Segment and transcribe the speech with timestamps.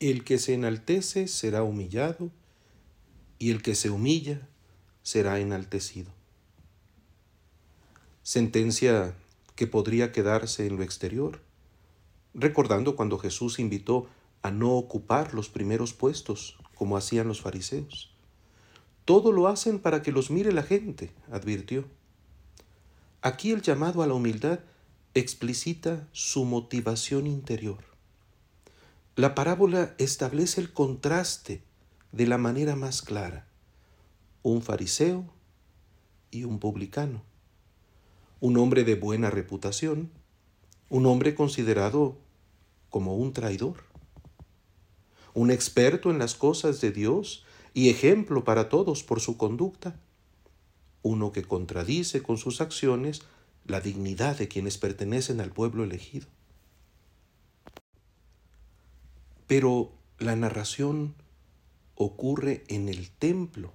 [0.00, 2.30] El que se enaltece será humillado,
[3.38, 4.48] y el que se humilla
[5.02, 6.10] será enaltecido.
[8.22, 9.14] Sentencia
[9.54, 11.40] que podría quedarse en lo exterior,
[12.32, 14.08] recordando cuando Jesús invitó
[14.42, 18.14] a no ocupar los primeros puestos, como hacían los fariseos.
[19.04, 21.84] Todo lo hacen para que los mire la gente, advirtió.
[23.22, 24.60] Aquí el llamado a la humildad
[25.14, 27.93] explicita su motivación interior.
[29.16, 31.62] La parábola establece el contraste
[32.10, 33.46] de la manera más clara.
[34.42, 35.32] Un fariseo
[36.32, 37.22] y un publicano.
[38.40, 40.10] Un hombre de buena reputación,
[40.88, 42.18] un hombre considerado
[42.90, 43.84] como un traidor.
[45.32, 49.94] Un experto en las cosas de Dios y ejemplo para todos por su conducta.
[51.02, 53.22] Uno que contradice con sus acciones
[53.64, 56.26] la dignidad de quienes pertenecen al pueblo elegido.
[59.46, 61.14] Pero la narración
[61.94, 63.72] ocurre en el templo.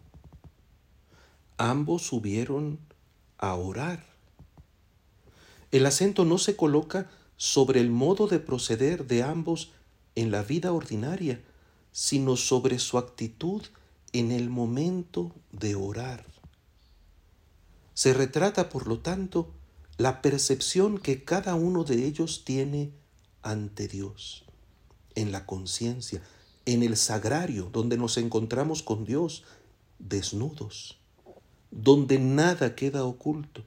[1.57, 2.79] Ambos subieron
[3.37, 4.05] a orar.
[5.71, 9.71] El acento no se coloca sobre el modo de proceder de ambos
[10.15, 11.41] en la vida ordinaria,
[11.91, 13.63] sino sobre su actitud
[14.13, 16.25] en el momento de orar.
[17.93, 19.51] Se retrata, por lo tanto,
[19.97, 22.91] la percepción que cada uno de ellos tiene
[23.41, 24.45] ante Dios,
[25.15, 26.21] en la conciencia,
[26.65, 29.43] en el sagrario, donde nos encontramos con Dios
[29.97, 30.99] desnudos,
[31.71, 33.63] donde nada queda oculto.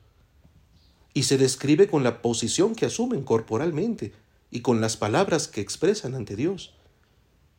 [1.14, 4.12] Y se describe con la posición que asumen corporalmente
[4.50, 6.74] y con las palabras que expresan ante Dios.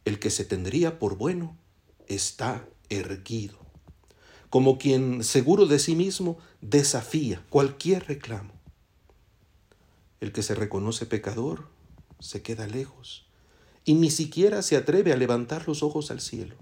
[0.06, 1.56] El que se tendría por bueno
[2.08, 3.58] está erguido,
[4.50, 8.54] como quien seguro de sí mismo desafía cualquier reclamo.
[10.20, 11.68] El que se reconoce pecador
[12.20, 13.28] se queda lejos
[13.86, 16.56] y ni siquiera se atreve a levantar los ojos al cielo.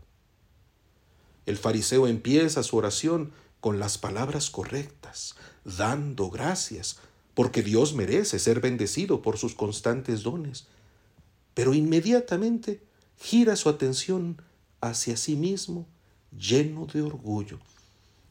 [1.46, 6.98] El fariseo empieza su oración con las palabras correctas, dando gracias,
[7.34, 10.68] porque Dios merece ser bendecido por sus constantes dones,
[11.54, 12.82] pero inmediatamente
[13.20, 14.42] gira su atención
[14.82, 15.88] hacia sí mismo
[16.38, 17.60] lleno de orgullo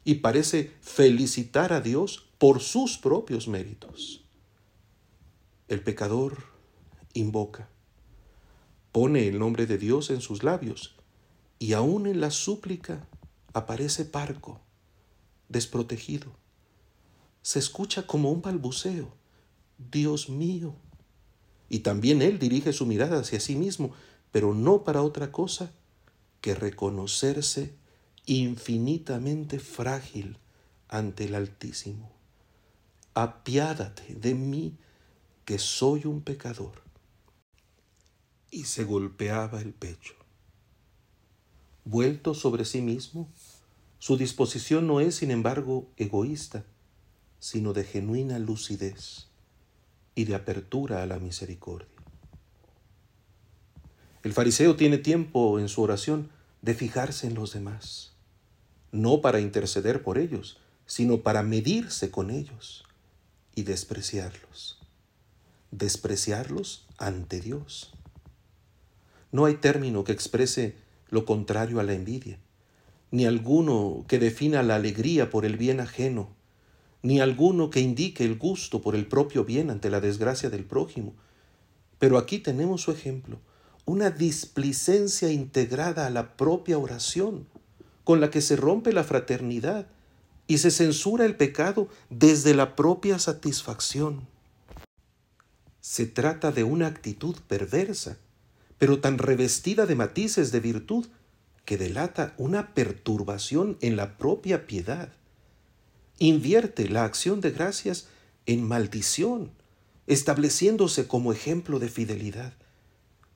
[0.05, 4.25] y parece felicitar a Dios por sus propios méritos.
[5.69, 6.39] El pecador
[7.13, 7.69] invoca,
[8.93, 10.97] pone el nombre de Dios en sus labios
[11.59, 13.07] y aún en la súplica
[13.53, 14.61] aparece parco,
[15.49, 16.33] desprotegido.
[17.43, 19.13] Se escucha como un balbuceo,
[19.91, 20.75] Dios mío.
[21.69, 23.93] Y también él dirige su mirada hacia sí mismo,
[24.33, 25.73] pero no para otra cosa
[26.41, 27.75] que reconocerse
[28.27, 30.39] infinitamente frágil
[30.89, 32.11] ante el Altísimo.
[33.15, 34.77] Apiádate de mí,
[35.45, 36.90] que soy un pecador.
[38.51, 40.15] Y se golpeaba el pecho.
[41.85, 43.29] Vuelto sobre sí mismo,
[43.99, 46.65] su disposición no es, sin embargo, egoísta,
[47.39, 49.27] sino de genuina lucidez
[50.15, 51.89] y de apertura a la misericordia.
[54.23, 58.13] El fariseo tiene tiempo en su oración de fijarse en los demás,
[58.93, 62.85] no para interceder por ellos, sino para medirse con ellos
[63.55, 64.79] y despreciarlos.
[65.71, 67.95] Despreciarlos ante Dios.
[69.33, 70.77] No hay término que exprese
[71.09, 72.39] lo contrario a la envidia,
[73.11, 76.31] ni alguno que defina la alegría por el bien ajeno,
[77.03, 81.15] ni alguno que indique el gusto por el propio bien ante la desgracia del prójimo.
[81.99, 83.39] Pero aquí tenemos su ejemplo
[83.91, 87.49] una displicencia integrada a la propia oración,
[88.05, 89.89] con la que se rompe la fraternidad
[90.47, 94.29] y se censura el pecado desde la propia satisfacción.
[95.81, 98.19] Se trata de una actitud perversa,
[98.81, 101.07] pero tan revestida de matices de virtud
[101.67, 105.13] que delata una perturbación en la propia piedad.
[106.19, 108.09] Invierte la acción de gracias
[108.47, 109.51] en maldición,
[110.07, 112.55] estableciéndose como ejemplo de fidelidad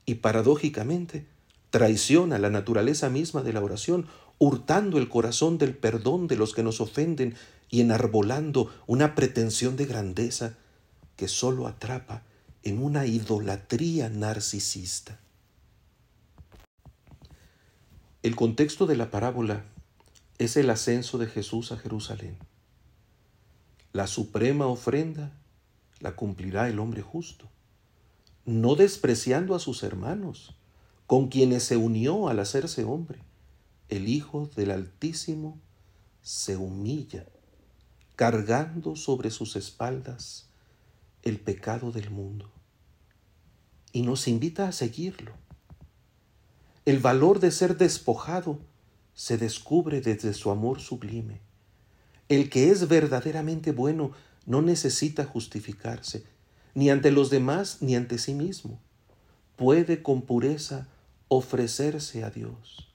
[0.07, 1.27] y paradójicamente
[1.69, 4.07] traiciona la naturaleza misma de la oración,
[4.39, 7.35] hurtando el corazón del perdón de los que nos ofenden
[7.69, 10.57] y enarbolando una pretensión de grandeza
[11.15, 12.23] que sólo atrapa
[12.63, 15.19] en una idolatría narcisista.
[18.25, 19.65] El contexto de la parábola
[20.39, 22.39] es el ascenso de Jesús a Jerusalén.
[23.93, 25.31] La suprema ofrenda
[25.99, 27.47] la cumplirá el hombre justo
[28.43, 30.55] no despreciando a sus hermanos,
[31.05, 33.19] con quienes se unió al hacerse hombre.
[33.89, 35.59] El Hijo del Altísimo
[36.23, 37.27] se humilla,
[38.15, 40.47] cargando sobre sus espaldas
[41.21, 42.49] el pecado del mundo.
[43.91, 45.44] Y nos invita a seguirlo.
[46.85, 48.59] El valor de ser despojado
[49.15, 51.41] se descubre desde su amor sublime.
[52.29, 54.11] El que es verdaderamente bueno
[54.45, 56.25] no necesita justificarse,
[56.75, 58.79] ni ante los demás ni ante sí mismo.
[59.55, 60.87] Puede con pureza
[61.27, 62.87] ofrecerse a Dios.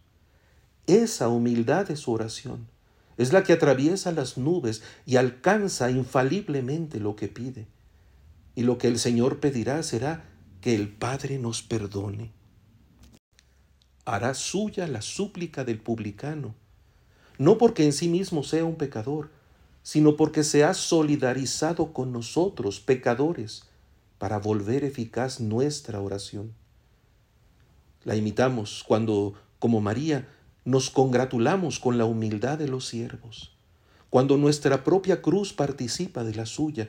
[0.87, 2.69] Esa humildad de su oración
[3.17, 7.67] es la que atraviesa las nubes y alcanza infaliblemente lo que pide.
[8.55, 10.25] Y lo que el Señor pedirá será
[10.61, 12.33] que el Padre nos perdone.
[14.05, 16.55] Hará suya la súplica del publicano,
[17.39, 19.31] no porque en sí mismo sea un pecador,
[19.83, 23.65] sino porque se ha solidarizado con nosotros, pecadores,
[24.19, 26.53] para volver eficaz nuestra oración.
[28.05, 30.29] La imitamos cuando, como María,
[30.65, 33.53] nos congratulamos con la humildad de los siervos,
[34.11, 36.89] cuando nuestra propia cruz participa de la suya,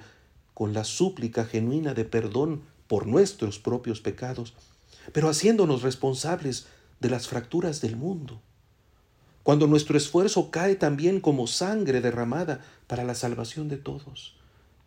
[0.53, 4.53] con la súplica genuina de perdón por nuestros propios pecados,
[5.13, 6.67] pero haciéndonos responsables
[7.01, 8.41] de las fracturas del mundo.
[9.43, 14.37] Cuando nuestro esfuerzo cae también como sangre derramada para la salvación de todos,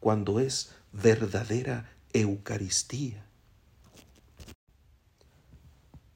[0.01, 3.27] cuando es verdadera Eucaristía.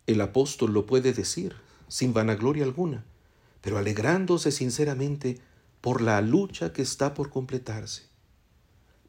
[0.06, 1.56] El apóstol lo puede decir
[1.88, 3.04] sin vanagloria alguna,
[3.60, 5.40] pero alegrándose sinceramente
[5.80, 8.02] por la lucha que está por completarse.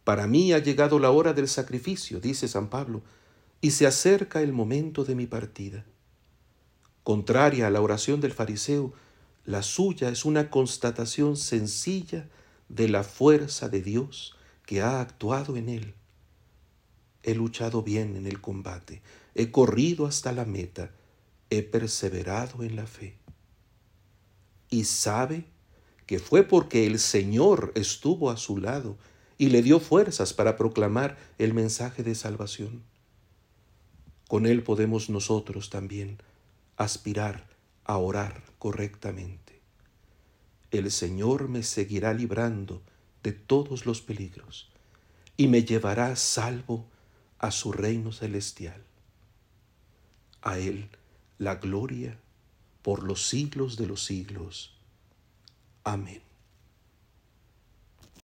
[0.03, 3.03] Para mí ha llegado la hora del sacrificio, dice San Pablo,
[3.61, 5.85] y se acerca el momento de mi partida.
[7.03, 8.93] Contraria a la oración del fariseo,
[9.45, 12.29] la suya es una constatación sencilla
[12.67, 14.35] de la fuerza de Dios
[14.65, 15.95] que ha actuado en él.
[17.23, 19.01] He luchado bien en el combate,
[19.33, 20.91] he corrido hasta la meta,
[21.49, 23.17] he perseverado en la fe.
[24.69, 25.45] Y sabe
[26.05, 28.97] que fue porque el Señor estuvo a su lado
[29.37, 32.83] y le dio fuerzas para proclamar el mensaje de salvación.
[34.27, 36.19] Con Él podemos nosotros también
[36.79, 37.45] aspirar
[37.83, 39.61] a orar correctamente.
[40.71, 42.81] El Señor me seguirá librando
[43.21, 44.71] de todos los peligros
[45.35, 46.87] y me llevará salvo
[47.37, 48.81] a su reino celestial.
[50.41, 50.89] A Él
[51.37, 52.17] la gloria
[52.81, 54.77] por los siglos de los siglos.
[55.83, 56.28] Amén.